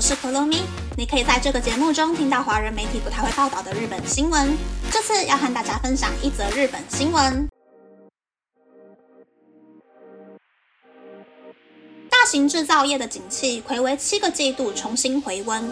[0.00, 0.62] 我是可乐咪。
[0.96, 4.56] 你可以在这个节目中听到华人媒体不太会报道的日本新闻。
[4.90, 7.46] 这次要和大家分享一则日本新闻：
[12.08, 15.62] 大型制造业的景气回为七个季度重新回温。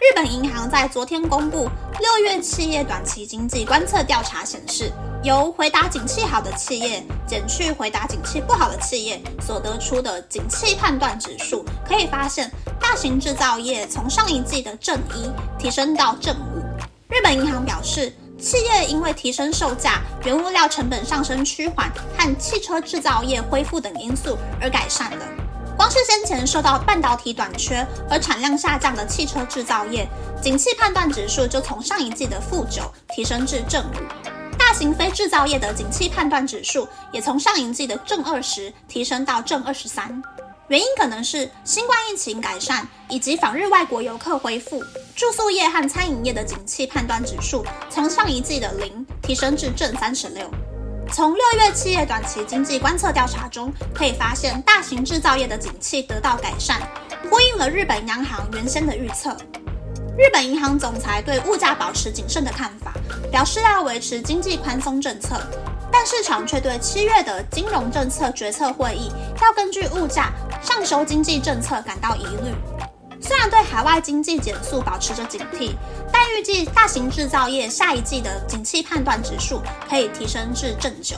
[0.00, 1.68] 日本银行在昨天公布
[1.98, 4.92] 六月企业短期经济观测调查显示，
[5.24, 12.48] 由回答景气好的企业减去回答景气不好的企业所得出的景气判断指数，可以发现
[12.90, 16.58] 大型制造业从上一季的正一提升到正五。
[17.10, 25.26] 日本银行表示，企业因为提升售价、原物料成本上升趋缓和汽车制造业恢复等因素而改善了。
[25.76, 30.08] 光是先前受到半导体短缺而产量下降的汽车制造业，
[30.42, 33.98] 景气判断指数就从上一季的负九提升至正五；
[34.58, 40.22] 大型非制造业的景气判断指数也从上一季的正二十提升到正二十三。
[40.68, 44.78] 原因可能是新冠疫情改善以及访日外国游客恢复，
[45.16, 50.50] 住宿业和餐饮业的景气判断指数从上一季的零提升至正三十六。
[51.10, 56.82] 从六月企业短期经济观测调查中可以发现，大型制造业的景气得到改善，
[57.30, 59.34] 呼应了日本央行原先的预测。
[60.18, 62.92] 日本银行总裁对物价保持谨慎的看法，
[63.30, 65.40] 表示要维持经济宽松政策，
[66.00, 69.10] 但市场却对七月的金融政策决策会议
[69.42, 70.32] 要根据物价
[70.62, 72.54] 上修经济政策感到疑虑。
[73.20, 75.72] 虽然对海外经济减速保持着警惕，
[76.12, 79.60] 但预计大型制造业下一季的景气判断指数
[79.90, 81.16] 可以提升至正九。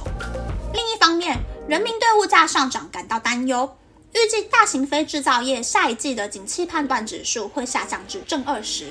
[0.73, 1.37] 另一方面，
[1.69, 3.77] 人民对物价上涨感到担忧，
[4.15, 8.87] 预计大型非制造业下一季的景气判断指数会下降至正二十。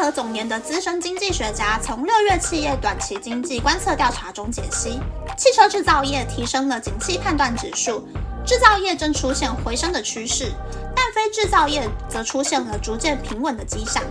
[0.00, 4.98] 和总研的资深经济学家从六月企业短期经济观测调查中解析，
[5.36, 8.08] 汽车制造业提升了景气判断指数，
[8.46, 10.52] 制造业正出现回升的趋势。
[10.96, 14.02] 但非制造业则出现了逐渐平稳的迹象。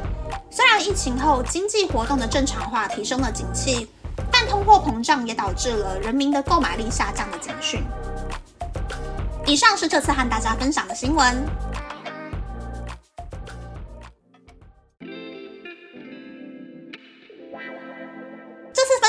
[0.52, 3.89] 虽然疫情后经济活动的正常化提升了景气，
[4.32, 7.83] 但通货膨胀也导致了人民的购买力下降的警讯。
[9.48, 11.44] 以上是这次和大家分享的新闻。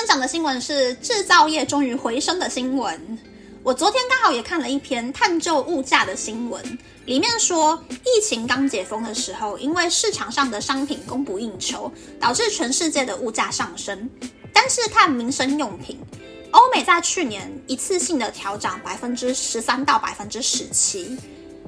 [0.00, 3.19] 分享的新闻是制造业终于回升的新闻。
[3.62, 14.09] 我昨天刚好也看了一篇探究物价的新闻，里面说疫情刚解封的时候，因为市场上的商品供不应求，导致全世界的物价上升。
[14.55, 16.00] 但是看民生用品，
[16.53, 21.15] 欧美在去年一次性的调涨百分之十三到百分之十七，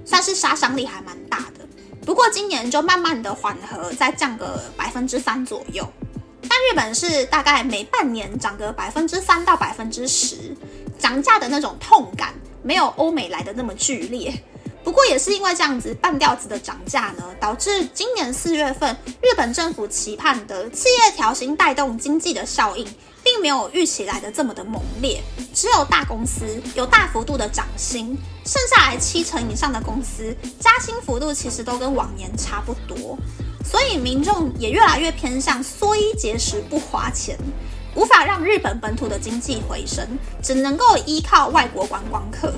[0.07, 1.69] 算是杀伤力还蛮大的。
[2.07, 5.87] 不过今年就慢慢的缓和，再降个百分之三左右。
[6.53, 10.55] 但日本是大概每半年涨个百分之三到百分之十。
[10.99, 14.31] 涨价的那种痛感没有欧美来的那么剧烈，
[14.85, 22.87] 不过也是因为这样子半吊子的涨价呢，导致今年四月份日本政府期盼的企业调薪带动经济的效应，
[23.25, 25.23] 并没有预期来的这么的猛烈，
[25.55, 33.19] 只有大公司有大幅度的涨薪，剩下来七成以上的公司加薪幅度其实都跟往年差不多，
[33.65, 37.39] 所以民众也越来越偏向缩衣节食不花钱。
[37.95, 40.07] 无法让日本本土的经济回升，
[40.43, 42.55] 只能够依靠外国观光客。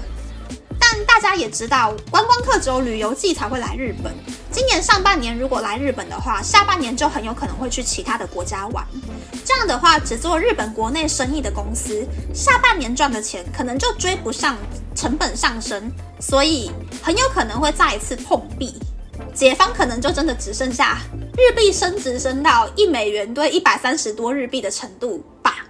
[0.78, 4.14] 但大家也知道，观光客只有旅游季才会来日本。
[4.52, 8.86] 今年上半年如果来日本的话，下半年就很有可能会去其他的国家玩。
[9.44, 14.56] 这样的话，只做日本国内生意的公司，下半年赚的钱可能就追不上
[14.94, 16.70] 成本上升，所以
[17.02, 18.78] 很有可能会再一次碰壁。
[19.34, 21.00] 解方可能就真的只剩下。
[21.36, 25.66] 日币升值升到一美元兑一百三十多日币的程度吧。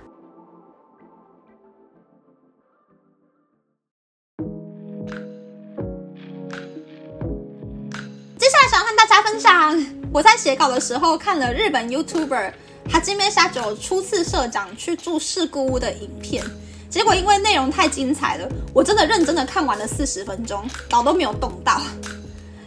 [8.39, 9.83] 接下来想和大家分享，
[10.13, 12.53] 我在写稿的时候看了日本 YouTuber
[12.91, 16.45] 哈基梅沙九初次社长去住事故屋的影片，
[16.91, 21.81] 结果因为内容太精彩了，我真的认真的看完了四十分钟，稿都没有动到。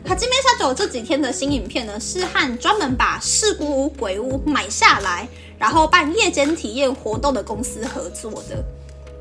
[0.08, 5.28] 他金面下酒这几天的新影片呢，是和专门把事故屋、鬼屋买下来，
[5.60, 8.64] 然后办夜间体验活动的公司合作的。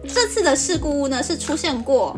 [0.07, 2.17] 这次的事故屋呢，是出现过，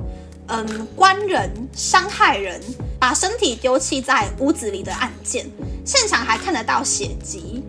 [0.49, 2.61] 嗯，关人伤害人，
[3.01, 5.51] 把身体丢弃在屋子里的案件，
[5.87, 7.63] 现场还看得到血迹。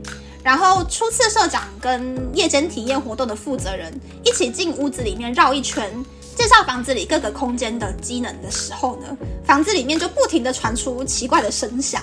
[0.44, 3.94] 然后初次社长跟夜间体验活动的负责人
[4.26, 5.90] 一起进屋子里面绕一圈。
[6.40, 12.02] 介绍房子里各个空间的机能的时候呢，房子里面就不停的传出奇怪的声响。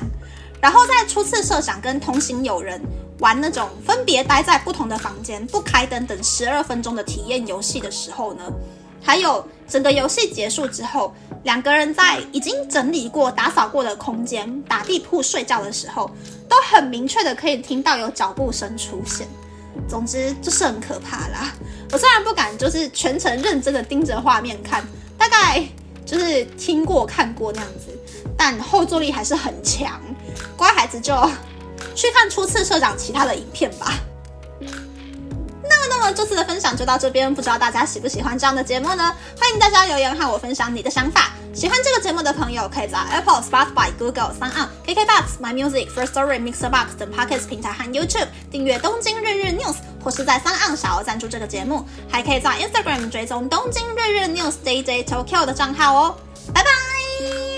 [0.60, 2.78] 然后在初次设想跟同行友人
[3.20, 8.42] 玩那种分别待在不同的房间、不开灯等十二分钟的体验游戏的时候呢，
[9.02, 16.10] 还有整个游戏结束之后，两个人在已经整理过、打扫过的空间打地铺睡觉的时候，
[16.46, 19.26] 都很明确的可以听到有脚步声出现。
[19.88, 21.52] 总之就是很可怕啦。
[21.92, 24.84] 我虽然不敢就是全程认真的盯着画面看，
[25.16, 25.64] 大概
[26.04, 27.96] 就是听过看过那样子，
[28.36, 30.00] 但后坐力还是很强。
[30.56, 31.14] 乖孩子就
[31.94, 33.94] 去看初次社长其他的影片吧。
[36.08, 39.12] 那这次的分享就到这边，不知道大家喜不喜欢这样的节目呢？
[39.36, 41.32] 欢迎大家留言和我分享你的想法。
[41.52, 54.18] 喜欢这个节目的朋友，可以在 Apple、Spotify、Google、s o n KKBox、My Music、First Story、Mixer Box 等 Podcast 平台和 YouTube 订阅《东京日日 News》，或是在三岸小额赞助这个节目，还可以在 Instagram 追踪《东京日日
[54.26, 56.14] News》DJ Tokyo 的账号哦。
[56.54, 57.55] 拜拜。